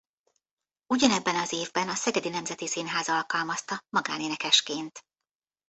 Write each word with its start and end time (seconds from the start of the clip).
Ugyanebben 0.87 1.35
az 1.35 1.51
évben 1.53 1.89
a 1.89 1.95
Szegedi 1.95 2.29
Nemzeti 2.29 2.67
Színház 2.67 3.07
alkalmazta 3.09 3.83
magánénekesként. 3.89 5.05